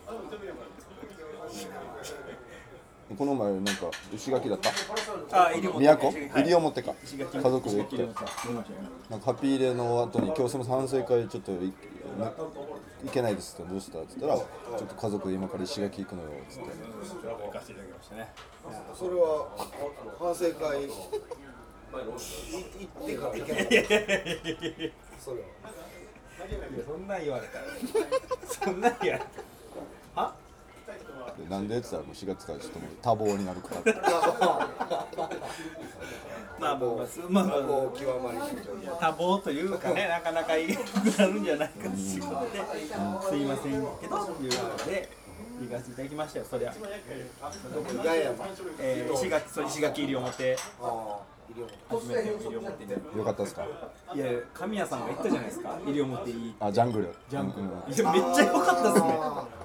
[3.17, 4.69] この前なんか石垣だった？
[4.69, 6.07] あ西表都？
[6.07, 6.43] はい。
[6.45, 6.93] 西表か。
[7.03, 7.37] 石垣。
[7.37, 7.97] 家族で行って。
[7.97, 8.25] なんか
[9.25, 11.61] ハッピー入れの後に今日その反省会ちょっといな
[13.03, 18.33] 行けないですってどうしたって言ったらちょっと家族で今から石垣行くのよっつって行かせていただきましたね
[18.93, 19.47] それは
[20.19, 20.93] 反省会い行
[23.03, 23.65] ってから行けない
[25.19, 25.47] それは
[26.87, 27.65] そんなん言われたら
[28.47, 29.40] そんなん言われた
[31.51, 33.81] なんでって言ったらもう4月からちょっともう多忙になるから。
[33.81, 33.93] って
[36.59, 36.87] まあまあまあ
[37.29, 37.61] まあまあ。
[37.61, 38.37] こう極まり。
[38.87, 42.61] 多忙というかね、なかなか言えなくなるんじゃないかっていうことで、
[43.29, 44.27] すいませんけど、いうこ
[44.77, 45.09] とで、
[45.61, 46.71] 行かせていただきましたよ、そりゃ。
[46.71, 46.75] い
[48.05, 48.31] やいや
[48.79, 52.93] えー、石垣、そう石垣入表、ああ医療初めての西表で。
[52.93, 53.65] よかったですか？
[54.15, 56.55] いや、神谷さんが言ったじゃないですか、西表いい。
[56.61, 57.13] あジャングル。
[57.29, 57.63] ジャングル。
[57.65, 59.19] めっちゃ良かったですね。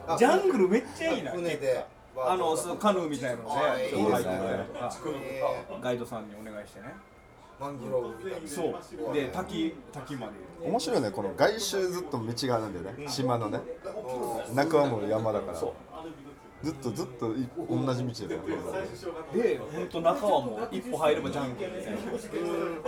[0.08, 1.32] あジャングルめっちゃいいな。
[1.32, 1.84] 船で
[2.18, 4.92] あの、そうカヌーみたいなので、ちょっと入ってみたりとか、
[5.22, 5.42] え
[5.82, 6.94] ガイドさんにお願いしてね。
[7.60, 9.14] ーマングローブみたいなそう。
[9.14, 10.32] で、滝、滝まで。
[10.68, 13.60] 面白いねこの外周ずっと道があるんだよね島のね
[14.54, 18.40] 中はもう山だからずっとずっとい同じ道だよ
[19.34, 21.98] で、本当中はもう一歩入ればジャングルみたいな。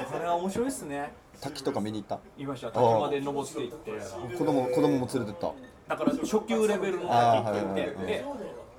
[0.04, 1.12] これは面白いっすね。
[1.40, 2.18] 滝とか見に行った？
[2.38, 2.70] 言いました。
[2.72, 3.92] 滝まで登っていって。
[4.38, 5.52] 子供子供も連れてった
[5.88, 8.06] だから初級レベルの滝って言って、はいはいはい。
[8.06, 8.24] で、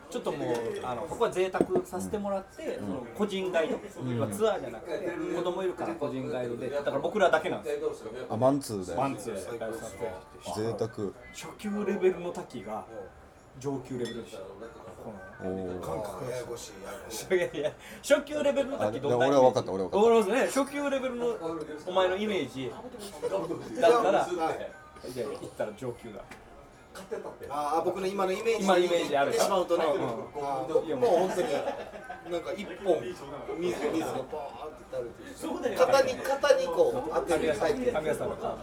[0.10, 0.50] ちょっともう
[0.84, 3.80] あのここは贅沢させてもらって、その個人ガイド、
[4.12, 7.92] 要はツアーじゃなくて子供いるから個人ガイドで、だから僕らだけなんですよ。
[8.30, 8.94] あマンツーで。
[8.96, 9.60] ワンツーで。
[9.60, 10.12] ガイドさせて。
[10.56, 10.90] 贅沢。
[11.34, 12.86] 初級レベルの滝が
[13.60, 14.40] 上級レベルでした。
[15.00, 19.46] このおお感覚ややこしいややこしいいやいや初級レベルの滝どんなイメージ？
[19.46, 21.28] あ俺は分かった俺は分かわかりますね初級レベルの
[21.88, 22.70] お前のイメージ
[23.80, 24.26] だったらは
[25.08, 26.20] いじゃあ行ったら上級だ
[27.50, 29.92] ああ僕の今のイメージ今のイメージあるでしまうとね、うん
[30.44, 31.48] あーもう本当に
[32.30, 33.16] なんか一本水
[33.60, 38.58] 水がバーって垂れてる肩に肩にこう当てるタイプ神谷さんの顔。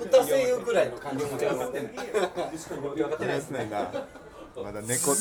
[0.00, 1.30] 歌声優ぐらいの感じも。
[1.30, 3.90] 分かってない分かってないですねな
[4.62, 5.14] まだ猫。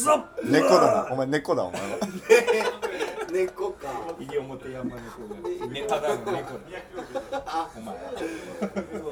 [0.46, 1.10] 猫だな。
[1.12, 1.98] お前猫だお前は。
[3.32, 3.88] 猫か。
[4.20, 5.00] 西表山猫
[5.60, 6.32] がネタだの猫
[7.32, 7.96] だお前。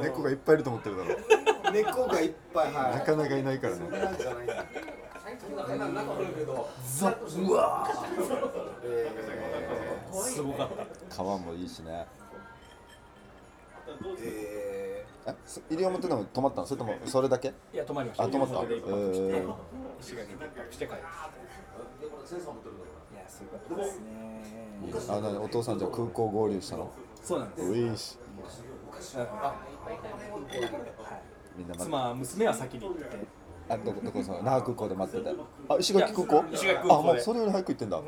[0.09, 1.15] 猫がいっぱいいると思ってるだろ
[1.71, 2.93] 猫がいっぱいはい。
[2.95, 3.89] なかなかいないからね。
[3.89, 4.53] なんじゃないんだ
[7.38, 7.88] うわ
[8.84, 9.12] え
[10.12, 10.69] すごかっ
[11.10, 11.15] た。
[11.15, 12.05] 川もいいしね。
[14.01, 14.17] ー。
[14.19, 16.67] ええそ西表でも泊まったの？
[16.67, 17.53] それともそれだけ？
[17.73, 18.23] いや泊まりました。
[18.23, 18.55] あ泊まった？
[18.55, 19.53] えー
[20.01, 21.03] 石垣に一泊して帰ってい
[23.15, 24.05] やすごかったですね
[25.10, 26.91] あお父さんじゃあ空港合流したの？
[27.23, 27.69] そうなんです。
[27.71, 28.17] ういーし。
[29.17, 29.53] あ
[31.57, 33.05] みんな妻娘は先に行って。
[33.69, 35.31] あどこどこその那覇空港で待ってた。
[35.73, 36.43] あ石垣空港？
[36.51, 36.93] 石垣空港で。
[36.93, 37.97] あもうそれより早く行ってんだ。
[37.97, 38.03] へえ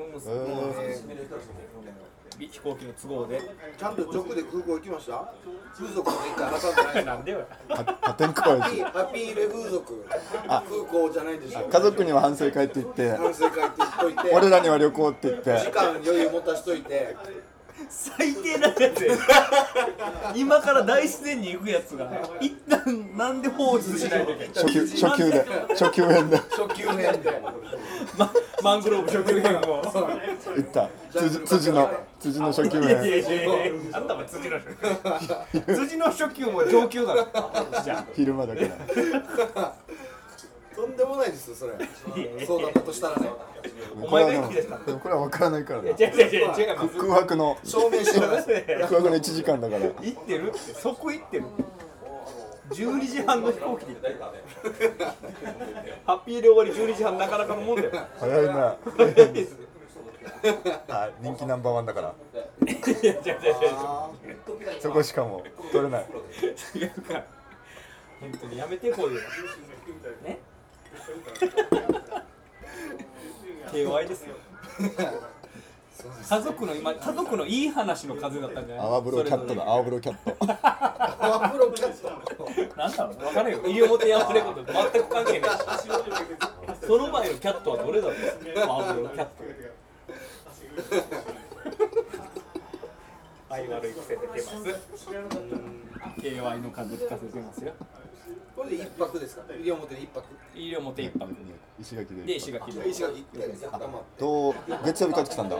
[2.39, 3.39] 飛行機の都合で。
[3.39, 3.43] ー、
[3.77, 5.31] ちゃんと直で空港行きました？
[5.77, 7.47] 風俗と一回挟んでないなんでよ。
[7.69, 10.05] は破天荒ハッピーレ風俗
[10.49, 11.61] 空港じゃないんでしょ？
[11.69, 13.11] 家族には反省会って言って。
[13.15, 14.29] 反省会って言っといて。
[14.35, 17.15] 俺らには旅行って言っ時て間余裕持たしといて
[17.89, 19.17] 最低なやつや
[20.35, 26.37] 今から大自然に行くやつが一旦なんで放出しないといけない初級初級で初級編で。
[26.37, 27.41] 初級編で。
[28.17, 28.31] ま
[28.63, 29.07] マングローブ。
[29.11, 29.81] 初級編を。
[29.81, 30.89] 行った。
[31.11, 33.03] 辻辻の辻の初級編。
[33.03, 33.27] いやいや
[33.93, 34.67] あんたも辻の初
[35.51, 35.61] 級。
[35.75, 37.27] 辻の初級も上級だろ。
[37.83, 38.75] じゃ昼間だけだ
[40.75, 41.73] とんでもないですよそれ。
[42.45, 43.29] そうだったとしたらね。
[44.01, 45.89] お前が言ってきたでもこれは分からないからな。
[45.89, 46.75] 違う違う違う違う。
[46.99, 47.57] 空白の。
[47.63, 49.85] 証明してください空白の1時間だから。
[49.85, 51.45] 行ってるってそこ行ってる。
[52.71, 54.15] 12時半の飛行機で行ってる。
[56.05, 57.91] ハッピーで終わり12時半なかなかのもんだよ。
[58.19, 58.77] 早いな。
[60.89, 62.13] あ人気ナンバーワンだから。
[62.65, 63.17] いや違う違う違
[64.77, 64.81] う。
[64.81, 66.05] そこしかも取れない。
[66.75, 67.25] 違うから
[68.19, 69.19] 本当にやめてこういうの
[70.23, 70.39] ね
[73.71, 74.35] KY ですよ。
[76.29, 78.85] 家族の今家族のいい話の数だったんじゃない？
[78.85, 80.35] 泡風呂キャットだ泡風呂キャット。
[81.23, 82.09] アフロキャット。
[82.77, 85.51] なんだろう分からんよ西表山猫と全く関係ない。
[85.51, 85.57] し
[86.85, 88.17] その前のキャットはどれだろう？
[88.63, 89.31] 泡風呂キャット。
[93.49, 94.43] 愛悪い癖出てます。
[96.19, 97.73] KY の数聞かせてますよ
[98.55, 99.43] これで一泊ですか？
[99.59, 100.23] 西表で一泊。
[100.55, 101.29] 西表一泊。
[101.79, 102.23] 石垣で。
[102.23, 102.89] で石垣で。
[102.89, 103.23] 石垣
[104.17, 104.55] と
[104.85, 105.57] 月曜日帰ってきたんだ。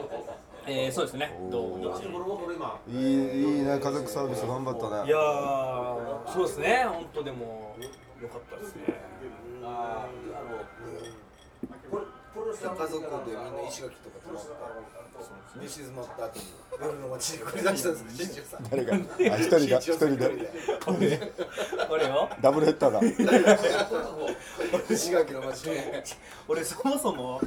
[0.66, 1.38] えー、そうですね。
[1.52, 2.04] 土日
[2.88, 2.98] いい
[3.58, 5.08] いいね家族サービス頑張ったね。
[5.08, 6.86] いやーそうですね。
[6.88, 7.76] 本当でも
[8.22, 8.84] 良かったですね
[12.54, 14.50] 家族でみんな石垣とか泊まって
[15.62, 16.46] 寝静まった後に
[16.82, 18.64] 夜の街で繰り出したんです新庄さん。
[18.70, 18.94] 誰が？
[18.94, 18.98] あ
[19.38, 20.32] 一人が一人で？
[21.90, 23.00] 俺よダブルヘッダーだ。
[24.90, 26.04] 石垣の街で。
[26.48, 27.40] 俺そもそも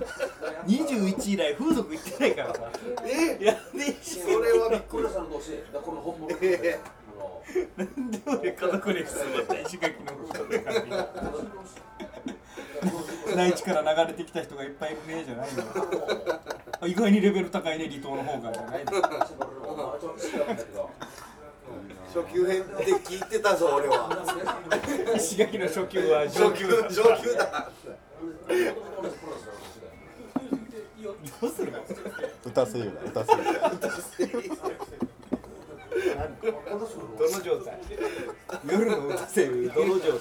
[0.66, 2.70] 21以来風俗行ってないからさ
[3.04, 3.38] え？
[3.42, 5.08] いやでそれはびっくり
[6.42, 6.78] え
[7.76, 10.96] なんで俺家族で住んでた石垣の風俗から見た
[13.34, 15.62] 内地から流れてきた人がいっぱいいるねじゃないの。
[16.80, 18.92] あ意外にレベル高いね離島の方がじゃないの。
[22.14, 24.08] 初級編で聞いてたぞ俺は。
[25.16, 26.26] 石垣の初級は。
[26.28, 26.88] 上上級級だ。
[26.90, 27.70] 上級だ。
[31.40, 31.78] どうするの？
[32.44, 33.46] 歌声優だ歌声優
[37.18, 37.78] どの状態？
[38.70, 40.20] 夜の歌声優どの状態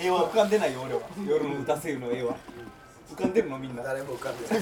[0.00, 0.30] 絵は。
[0.30, 1.00] 浮かんでないよ俺は。
[1.26, 2.36] 夜の歌声優の絵は。
[3.12, 3.82] 浮かんでるのみんな。
[3.82, 4.58] 誰も浮かんでない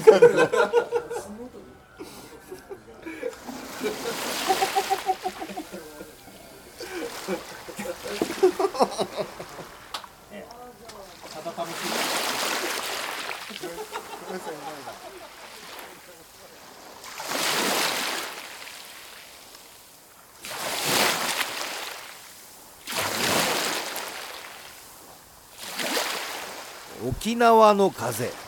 [27.27, 28.46] 沖縄の風。